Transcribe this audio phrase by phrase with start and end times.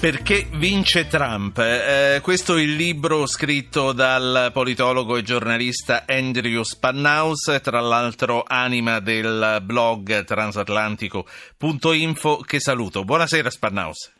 [0.00, 1.58] Perché vince Trump?
[1.58, 9.00] Eh, questo è il libro scritto dal politologo e giornalista Andrew Spannaus, tra l'altro anima
[9.00, 13.02] del blog transatlantico.info che saluto.
[13.02, 14.12] Buonasera Spannaus.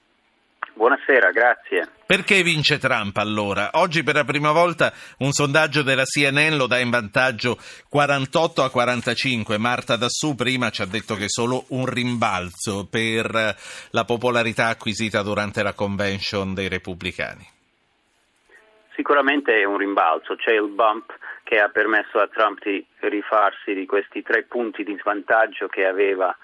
[0.78, 1.88] Buonasera, grazie.
[2.06, 3.70] Perché vince Trump allora?
[3.72, 7.56] Oggi per la prima volta un sondaggio della CNN lo dà in vantaggio
[7.90, 9.58] 48 a 45.
[9.58, 13.56] Marta Dassù prima ci ha detto che è solo un rimbalzo per
[13.90, 17.44] la popolarità acquisita durante la convention dei repubblicani.
[18.94, 23.84] Sicuramente è un rimbalzo, c'è il bump che ha permesso a Trump di rifarsi di
[23.84, 26.36] questi tre punti di svantaggio che aveva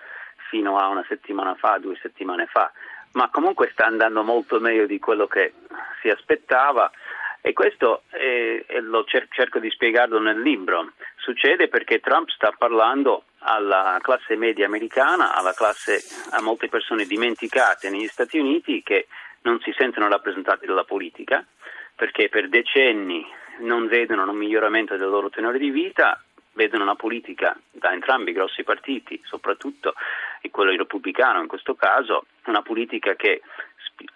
[0.50, 2.72] fino a una settimana fa, due settimane fa
[3.14, 5.54] ma comunque sta andando molto meglio di quello che
[6.00, 6.90] si aspettava
[7.40, 10.92] e questo è, è lo cer- cerco di spiegarlo nel libro.
[11.16, 18.06] Succede perché Trump sta parlando alla classe media americana, classe, a molte persone dimenticate negli
[18.06, 19.08] Stati Uniti che
[19.42, 21.44] non si sentono rappresentate dalla politica
[21.94, 23.24] perché per decenni
[23.58, 26.20] non vedono un miglioramento del loro tenore di vita
[26.54, 29.94] vedono una politica da entrambi i grossi partiti, soprattutto
[30.50, 33.42] quello repubblicano in questo caso, una politica che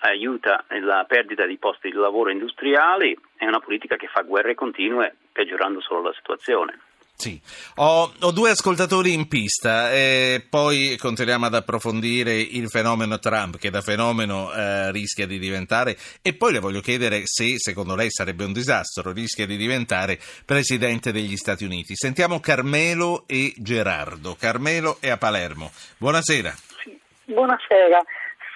[0.00, 5.14] aiuta la perdita di posti di lavoro industriali e una politica che fa guerre continue
[5.32, 6.78] peggiorando solo la situazione.
[7.20, 7.36] Sì,
[7.78, 13.70] ho, ho, due ascoltatori in pista e poi continuiamo ad approfondire il fenomeno Trump che
[13.70, 18.44] da fenomeno eh, rischia di diventare e poi le voglio chiedere se secondo lei sarebbe
[18.44, 20.16] un disastro, rischia di diventare
[20.46, 21.96] Presidente degli Stati Uniti.
[21.96, 24.36] Sentiamo Carmelo e Gerardo.
[24.38, 25.72] Carmelo è a Palermo.
[25.96, 26.50] Buonasera.
[26.84, 28.00] Sì, buonasera.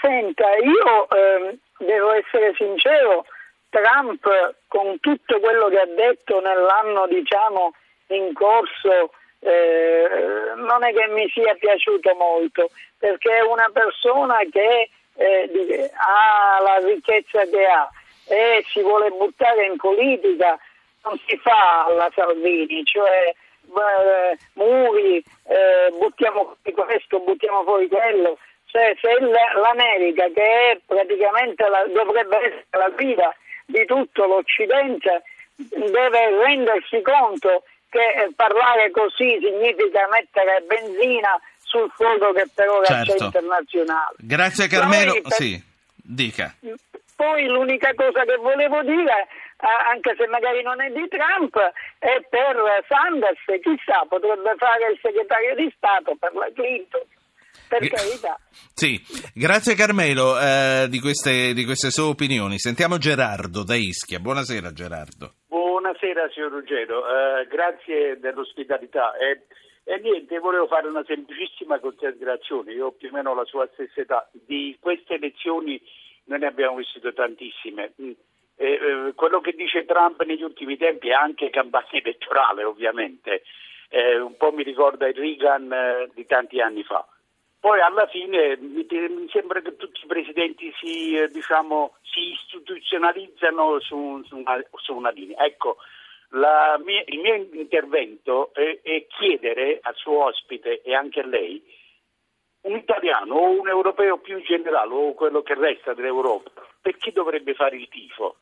[0.01, 3.25] Senta, io eh, devo essere sincero,
[3.71, 4.23] Trump
[4.69, 7.73] con tutto quello che ha detto nell'anno diciamo
[8.17, 10.09] in corso eh,
[10.57, 16.79] non è che mi sia piaciuto molto, perché è una persona che eh, ha la
[16.87, 17.89] ricchezza che ha
[18.29, 20.59] e si vuole buttare in politica,
[21.05, 28.39] non si fa alla Salvini, cioè eh, muri, eh, buttiamo fuori questo, buttiamo fuori quello.
[28.67, 33.35] Cioè, se l'America, che è praticamente la, dovrebbe essere la guida
[33.67, 35.25] di tutto l'Occidente,
[35.57, 43.13] deve rendersi conto che parlare così significa mettere benzina sul fuoco che per ora certo.
[43.13, 44.17] c'è internazionale.
[44.17, 45.33] Grazie Carmelo, per...
[45.33, 45.63] sì,
[45.95, 46.55] dica.
[47.15, 49.29] Poi l'unica cosa che volevo dire,
[49.93, 51.55] anche se magari non è di Trump,
[51.99, 52.57] è per
[52.89, 57.03] Sanders, chissà, potrebbe fare il segretario di Stato per la Clinton.
[57.69, 58.39] Per carità.
[58.75, 59.01] Sì,
[59.35, 62.59] grazie Carmelo eh, di, queste, di queste sue opinioni.
[62.59, 64.19] Sentiamo Gerardo da Ischia.
[64.19, 65.35] Buonasera Gerardo.
[65.53, 69.15] Buonasera signor Ruggero, eh, grazie dell'ospitalità.
[69.19, 69.43] Eh,
[69.85, 74.01] e niente, volevo fare una semplicissima considerazione, io ho più o meno la sua stessa
[74.01, 75.79] età, di queste elezioni
[76.25, 77.93] noi ne abbiamo vissute tantissime.
[78.01, 78.13] Mm.
[78.57, 83.43] Eh, quello che dice Trump negli ultimi tempi è anche campagna elettorale ovviamente,
[83.91, 87.07] eh, un po' mi ricorda il Reagan eh, di tanti anni fa.
[87.63, 93.79] Poi alla fine mi, mi sembra che tutti i presidenti si, eh, diciamo, si istituzionalizzano
[93.79, 95.45] su, su, una, su, una, linea.
[95.45, 95.77] Ecco,
[96.31, 101.63] mia, il mio intervento è, è chiedere al suo ospite e anche a lei
[102.63, 106.51] un italiano o un europeo più in generale o quello che resta dell'Europa,
[106.81, 108.39] perché dovrebbe fare il tifo?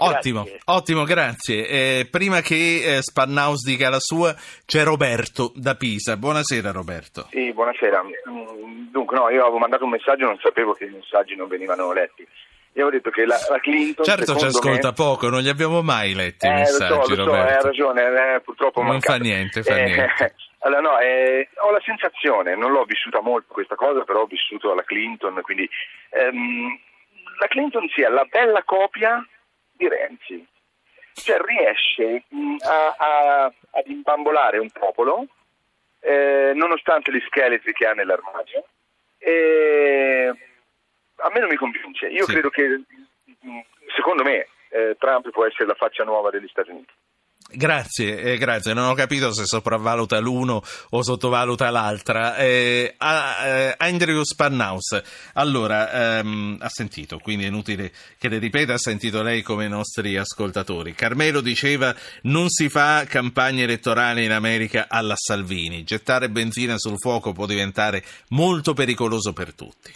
[0.00, 0.60] Ottimo, grazie.
[0.66, 1.66] ottimo, grazie.
[1.66, 2.54] Eh, prima che
[2.98, 4.32] eh, Spannaus dica la sua,
[4.64, 6.16] c'è Roberto da Pisa.
[6.16, 7.26] Buonasera Roberto.
[7.30, 8.04] Sì, buonasera.
[8.04, 11.92] Mm, dunque, no, io avevo mandato un messaggio, non sapevo che i messaggi non venivano
[11.92, 12.26] letti.
[12.74, 14.04] Io ho detto che la, la Clinton.
[14.04, 14.94] Certo, ci ascolta me...
[14.94, 17.16] poco, non gli abbiamo mai letti eh, i messaggi.
[17.16, 20.34] Lo so, lo so, hai ragione, eh, purtroppo non fa niente, fa eh, niente.
[20.60, 24.74] Allora, no, eh, ho la sensazione, non l'ho vissuta molto questa cosa, però ho vissuto
[24.74, 25.68] la Clinton, quindi
[26.10, 26.76] ehm,
[27.38, 29.24] la Clinton sia la bella copia
[29.78, 30.46] di Renzi.
[31.14, 35.26] Cioè riesce mm, a, a, ad imbambolare un popolo
[36.00, 38.64] eh, nonostante gli scheletri che ha nell'armadio.
[39.18, 40.32] E
[41.16, 42.06] a me non mi convince.
[42.08, 42.32] Io sì.
[42.32, 43.58] credo che, mm,
[43.96, 46.92] secondo me, eh, Trump può essere la faccia nuova degli Stati Uniti.
[47.50, 48.74] Grazie, eh, grazie.
[48.74, 52.36] Non ho capito se sopravvaluta l'uno o sottovaluta l'altra.
[52.36, 55.00] Eh, eh, Andrew Spannaus,
[55.32, 59.70] allora, ehm, ha sentito, quindi è inutile che le ripeta, ha sentito lei come i
[59.70, 60.92] nostri ascoltatori.
[60.94, 65.84] Carmelo diceva non si fa campagna elettorale in America alla Salvini.
[65.84, 69.90] Gettare benzina sul fuoco può diventare molto pericoloso per tutti.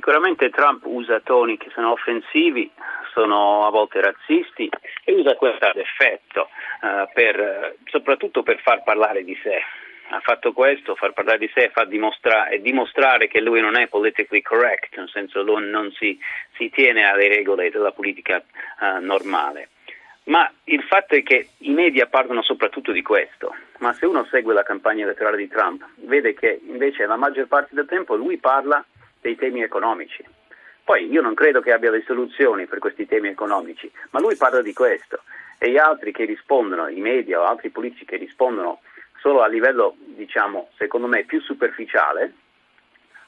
[0.00, 2.70] Sicuramente Trump usa toni che sono offensivi,
[3.12, 4.66] sono a volte razzisti
[5.04, 6.48] e usa questo ad effetto,
[6.80, 9.62] eh, per, soprattutto per far parlare di sé.
[10.08, 14.40] ha fatto questo, far parlare di sé dimostra- e dimostrare che lui non è politically
[14.40, 16.18] correct, nel senso lui non si,
[16.56, 18.42] si tiene alle regole della politica
[18.80, 19.68] uh, normale.
[20.24, 24.54] Ma il fatto è che i media parlano soprattutto di questo, ma se uno segue
[24.54, 28.82] la campagna elettorale di Trump, vede che invece la maggior parte del tempo lui parla
[29.20, 30.24] dei temi economici.
[30.82, 34.62] Poi io non credo che abbia le soluzioni per questi temi economici, ma lui parla
[34.62, 35.22] di questo
[35.58, 38.80] e gli altri che rispondono, i media o altri politici che rispondono
[39.18, 42.32] solo a livello, diciamo, secondo me più superficiale,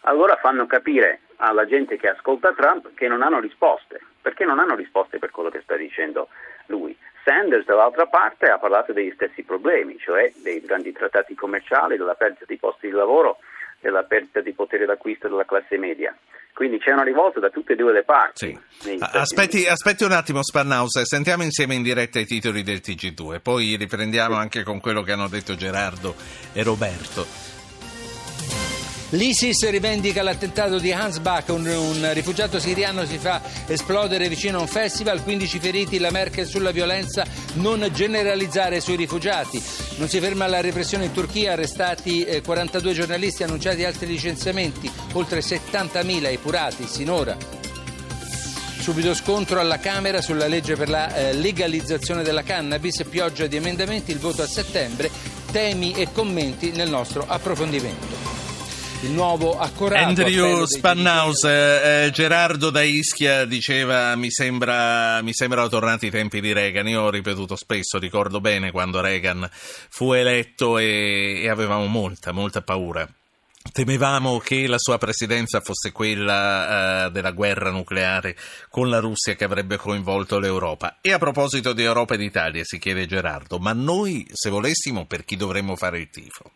[0.00, 4.74] allora fanno capire alla gente che ascolta Trump che non hanno risposte, perché non hanno
[4.74, 6.28] risposte per quello che sta dicendo
[6.66, 6.96] lui.
[7.24, 12.46] Sanders dall'altra parte ha parlato degli stessi problemi, cioè dei grandi trattati commerciali, della perdita
[12.46, 13.38] di posti di lavoro,
[13.82, 16.16] della perdita di potere d'acquisto della classe media.
[16.54, 18.58] Quindi c'è una rivolta da tutte e due le parti.
[18.78, 18.98] Sì.
[19.00, 24.36] Aspetti, aspetti, un attimo Sparnaus, sentiamo insieme in diretta i titoli del TG2, poi riprendiamo
[24.36, 26.14] anche con quello che hanno detto Gerardo
[26.52, 27.61] e Roberto.
[29.12, 34.66] L'ISIS rivendica l'attentato di Hansbach, un, un, rifugiato siriano si fa esplodere vicino a un
[34.66, 39.62] festival, 15 feriti, la Merkel sulla violenza, non generalizzare sui rifugiati.
[39.96, 45.40] Non si ferma la repressione in Turchia, arrestati eh, 42 giornalisti, annunciati altri licenziamenti, oltre
[45.40, 47.36] 70.000 epurati sinora.
[48.78, 54.10] Subito scontro alla Camera sulla legge per la eh, legalizzazione della cannabis, pioggia di emendamenti,
[54.10, 55.10] il voto a settembre,
[55.50, 58.21] temi e commenti nel nostro approfondimento
[59.02, 66.06] il nuovo accorato Andrew Spannaus, eh, Gerardo da Ischia diceva mi sembra mi sembrano tornati
[66.06, 71.42] i tempi di Reagan io ho ripetuto spesso, ricordo bene quando Reagan fu eletto e,
[71.42, 73.08] e avevamo molta, molta paura
[73.72, 78.34] Temevamo che la sua presidenza fosse quella uh, della guerra nucleare
[78.68, 80.98] con la Russia che avrebbe coinvolto l'Europa.
[81.00, 85.24] E a proposito di Europa ed Italia, si chiede Gerardo, ma noi se volessimo per
[85.24, 86.50] chi dovremmo fare il tifo?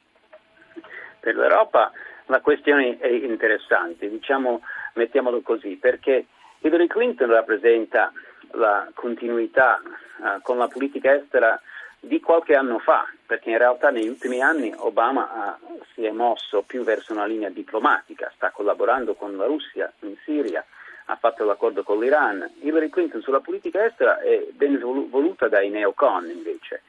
[1.20, 1.92] Per l'Europa
[2.26, 4.62] la questione è interessante, diciamo,
[4.94, 6.26] mettiamolo così, perché
[6.61, 8.12] Hillary Clinton rappresenta
[8.52, 11.61] la continuità uh, con la politica estera
[12.00, 16.62] di qualche anno fa, perché in realtà negli ultimi anni Obama uh, si è mosso
[16.62, 20.64] più verso una linea diplomatica, sta collaborando con la Russia in Siria,
[21.06, 22.50] ha fatto l'accordo con l'Iran.
[22.61, 26.82] Hillary Clinton sulla politica estera è ben voluta dai neocon invece.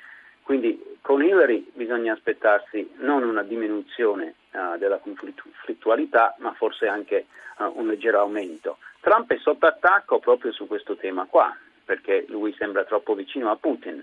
[0.47, 7.25] Quindi con Hillary bisogna aspettarsi non una diminuzione uh, della conflittualità, ma forse anche
[7.57, 8.77] uh, un leggero aumento.
[9.01, 11.53] Trump è sotto attacco proprio su questo tema qua,
[11.83, 14.01] perché lui sembra troppo vicino a Putin.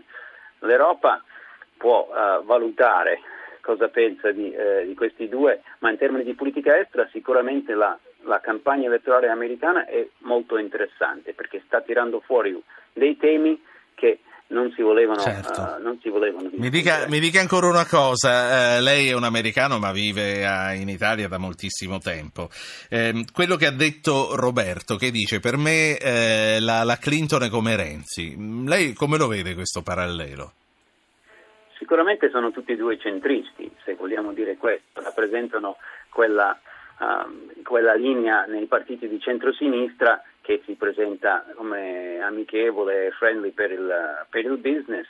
[0.58, 1.24] L'Europa
[1.78, 3.20] può uh, valutare
[3.62, 7.98] cosa pensa di, eh, di, questi due, ma in termini di politica estera sicuramente la,
[8.24, 12.62] la campagna elettorale americana è molto interessante perché sta tirando fuori
[12.92, 13.58] dei temi
[13.94, 14.18] che
[14.48, 15.60] non si volevano, certo.
[15.60, 19.24] uh, non si volevano mi, dica, mi dica, ancora una cosa, uh, lei è un
[19.24, 22.50] americano ma vive uh, in Italia da moltissimo tempo.
[22.90, 27.48] Ehm, quello che ha detto Roberto, che dice per me eh, la, la Clinton è
[27.48, 28.36] come Renzi,
[28.66, 30.52] lei come lo vede questo parallelo?
[31.78, 35.76] Sicuramente sono tutti e due centristi, se vogliamo dire questo, rappresentano
[36.10, 36.58] quella,
[36.98, 43.72] uh, quella linea nei partiti di centrosinistra che si presenta come amichevole e friendly per
[43.72, 45.06] il, per il business,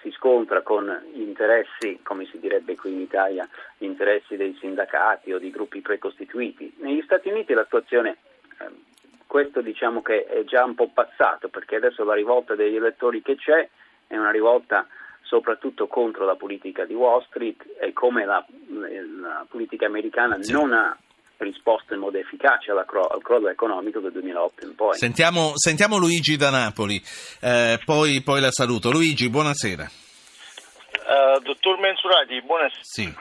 [0.00, 5.30] si scontra con gli interessi, come si direbbe qui in Italia, gli interessi dei sindacati
[5.30, 6.72] o di gruppi precostituiti.
[6.78, 8.16] Negli Stati Uniti l'attuazione,
[8.60, 8.70] eh,
[9.26, 13.36] questo diciamo che è già un po' passato, perché adesso la rivolta degli elettori che
[13.36, 13.68] c'è
[14.06, 14.86] è una rivolta
[15.20, 18.42] soprattutto contro la politica di Wall Street e come la,
[19.20, 20.52] la politica americana sì.
[20.52, 20.96] non ha
[21.38, 24.96] risposto in modo efficace cro- al crollo economico del 2008 in poi.
[24.96, 27.02] Sentiamo, sentiamo Luigi da Napoli,
[27.40, 28.90] eh, poi, poi, la saluto.
[28.90, 29.90] Luigi, buonasera.
[31.04, 32.82] Uh, dottor Mensurati, buonasera.
[32.82, 33.14] Sì.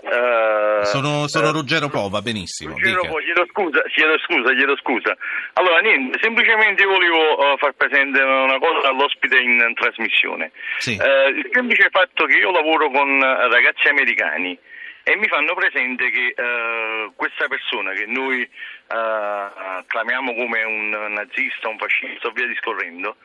[0.00, 2.72] Uh, sono, sono uh, Ruggero Po, va benissimo.
[2.72, 5.16] Ruggero Po, chiedo scusa, chiedo scusa, chiedo scusa.
[5.54, 10.52] Allora, niente, semplicemente volevo uh, far presente una cosa all'ospite in, in trasmissione.
[10.78, 10.94] Sì.
[10.94, 14.58] il semplice fatto che io lavoro con ragazzi americani
[15.02, 21.68] e mi fanno presente che uh, questa persona che noi uh, clamiamo come un nazista,
[21.68, 23.16] un fascista o via discorrendo,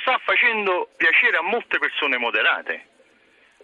[0.00, 2.86] sta facendo piacere a molte persone moderate.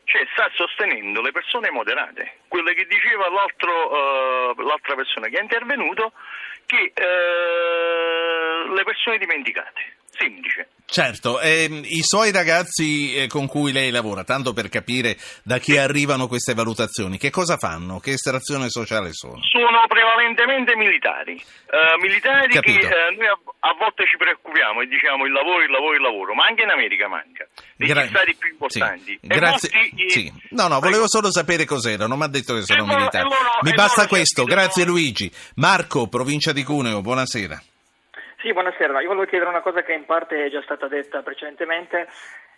[0.04, 6.12] Cioè sta sostenendo le persone moderate, quelle che diceva uh, l'altra persona che è intervenuto,
[6.66, 9.94] che le persone dimenticate.
[10.18, 10.68] Semplice.
[10.88, 15.76] Certo, ehm, i suoi ragazzi eh, con cui lei lavora, tanto per capire da chi
[15.76, 17.98] arrivano queste valutazioni, che cosa fanno?
[17.98, 19.42] Che estrazione sociale sono?
[19.42, 22.86] Sono prevalentemente militari, uh, militari Capito.
[22.86, 23.36] che uh, noi a,
[23.68, 26.70] a, volte ci preoccupiamo e diciamo il lavoro, il lavoro, il lavoro, ma anche in
[26.70, 29.18] America manca, degli Gra- stati più importanti.
[29.20, 29.26] Sì.
[29.26, 29.70] Grazie.
[29.74, 30.32] Molti, sì.
[30.50, 33.24] No, no, volevo solo sapere cos'era, non mi ha detto che sono militari.
[33.24, 35.30] loro, Mi basta questo, grazie Luigi.
[35.56, 37.60] Marco, provincia di Cuneo, buonasera.
[38.46, 39.00] Sì, buonasera.
[39.00, 42.06] Io volevo chiedere una cosa che in parte è già stata detta precedentemente,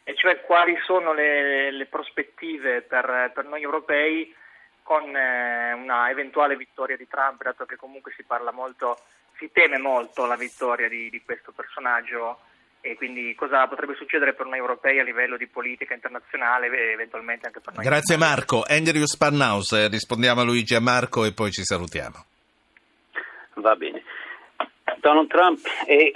[0.04, 4.34] e cioè quali sono le, le prospettive per, per, noi europei
[4.82, 8.98] con eh, una eventuale vittoria di Trump, dato che comunque si parla molto,
[9.38, 12.40] si teme molto la vittoria di, di questo personaggio
[12.82, 17.46] e quindi cosa potrebbe succedere per noi europei a livello di politica internazionale e eventualmente
[17.46, 17.84] anche per noi.
[17.86, 18.62] Grazie Marco.
[18.68, 22.26] Andrew Spannaus, eh, rispondiamo a Luigi e a Marco e poi ci salutiamo.
[23.54, 24.02] Va bene.
[25.00, 26.10] Donald Trump è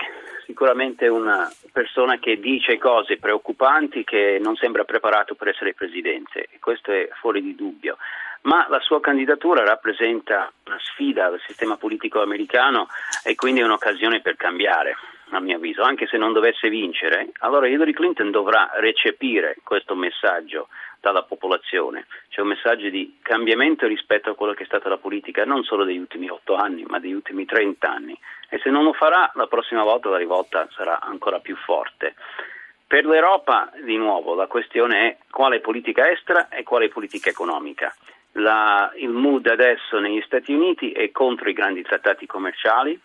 [0.46, 6.92] sicuramente una persona che dice cose preoccupanti che non sembra preparato per essere presidente questo
[6.92, 7.98] è fuori di dubbio.
[8.42, 12.88] Ma la sua candidatura rappresenta una sfida al sistema politico americano
[13.22, 14.96] e quindi è un'occasione per cambiare,
[15.30, 15.82] a mio avviso.
[15.82, 20.68] Anche se non dovesse vincere, allora Hillary Clinton dovrà recepire questo messaggio
[21.00, 22.06] dalla popolazione.
[22.28, 25.84] C'è un messaggio di cambiamento rispetto a quello che è stata la politica non solo
[25.84, 28.18] degli ultimi otto anni, ma degli ultimi trent'anni.
[28.48, 32.14] E se non lo farà, la prossima volta la rivolta sarà ancora più forte.
[32.86, 37.94] Per l'Europa, di nuovo, la questione è quale politica estera e quale politica economica.
[38.32, 42.98] La, il mood adesso negli Stati Uniti è contro i grandi trattati commerciali,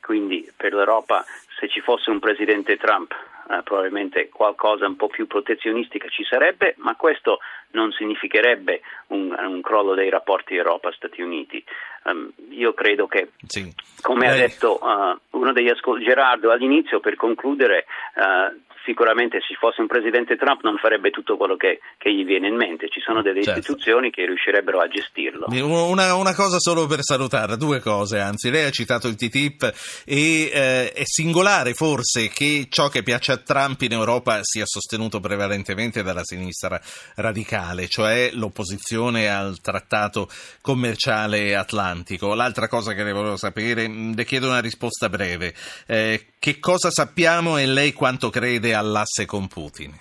[0.00, 1.24] quindi per l'Europa
[1.58, 3.14] se ci fosse un presidente Trump
[3.48, 7.40] eh, probabilmente qualcosa un po' più protezionistica ci sarebbe, ma questo
[7.72, 11.62] non significherebbe un, un crollo dei rapporti Europa-Stati Uniti.
[12.04, 13.70] Um, io credo che, sì.
[14.00, 14.30] come eh.
[14.30, 19.80] ha detto uh, uno degli ascoltatori, Gerardo all'inizio, per concludere, uh, sicuramente se ci fosse
[19.80, 23.22] un presidente Trump non farebbe tutto quello che, che gli viene in mente, ci sono
[23.22, 23.60] delle certo.
[23.60, 25.46] istituzioni che riuscirebbero a gestirlo.
[25.48, 30.50] Una, una, cosa solo per salutare, due cose anzi, lei ha citato il TTIP e
[30.52, 36.02] eh, è singolare forse che ciò che piace a Trump in Europa sia sostenuto prevalentemente
[36.02, 36.80] dalla sinistra
[37.16, 40.28] radicale, cioè l'opposizione al trattato
[40.60, 42.34] commerciale atlantico.
[42.34, 45.54] L'altra cosa che le volevo sapere, le chiedo una risposta breve,
[45.86, 49.92] eh, che cosa sappiamo e lei quanto crede all'asse con Putin?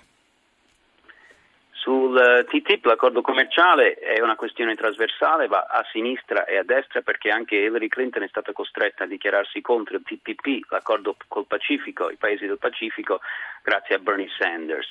[1.84, 7.30] Sul TTIP l'accordo commerciale è una questione trasversale, va a sinistra e a destra perché
[7.30, 12.16] anche Hillary Clinton è stata costretta a dichiararsi contro il TPP, l'accordo col Pacifico, i
[12.16, 13.20] paesi del Pacifico,
[13.62, 14.88] grazie a Bernie Sanders.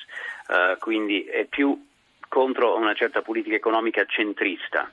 [0.47, 1.83] Uh, quindi è più
[2.27, 4.87] contro una certa politica economica centrista.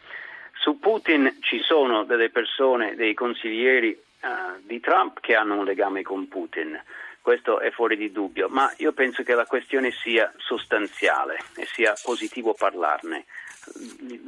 [0.55, 3.91] Su Putin ci sono delle persone, dei consiglieri
[4.23, 6.83] uh, di Trump che hanno un legame con Putin
[7.21, 11.95] questo è fuori di dubbio, ma io penso che la questione sia sostanziale e sia
[12.03, 13.25] positivo parlarne.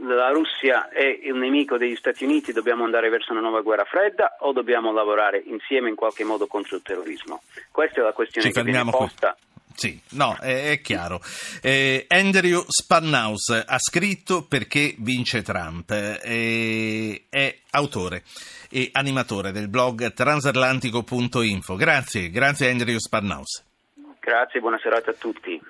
[0.03, 4.37] La Russia è il nemico degli Stati Uniti, dobbiamo andare verso una nuova guerra fredda
[4.41, 7.43] o dobbiamo lavorare insieme in qualche modo contro il terrorismo?
[7.71, 9.35] Questa è la questione Ci che viene posta.
[9.35, 9.52] Qui.
[9.75, 11.21] Sì, no, è, è chiaro.
[11.61, 18.23] Eh, Andrew Spannaus ha scritto Perché vince Trump, eh, è autore
[18.71, 21.77] e animatore del blog transatlantico.info.
[21.77, 23.65] Grazie, grazie Andrew Spannaus.
[24.21, 25.61] Grazie, buona serata a tutti.